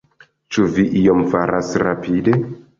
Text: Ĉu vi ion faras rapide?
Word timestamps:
Ĉu 0.55 0.65
vi 0.77 0.87
ion 1.03 1.23
faras 1.35 1.71
rapide? 1.87 2.39